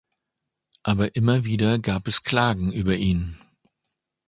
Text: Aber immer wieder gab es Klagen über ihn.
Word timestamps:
Aber 0.81 1.15
immer 1.15 1.45
wieder 1.45 1.77
gab 1.77 2.07
es 2.07 2.23
Klagen 2.23 2.71
über 2.73 2.95
ihn. 2.95 3.37